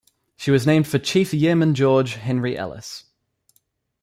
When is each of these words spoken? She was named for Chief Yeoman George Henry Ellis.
She 0.35 0.49
was 0.49 0.65
named 0.65 0.87
for 0.87 0.97
Chief 0.97 1.31
Yeoman 1.31 1.75
George 1.75 2.15
Henry 2.15 2.57
Ellis. 2.57 3.05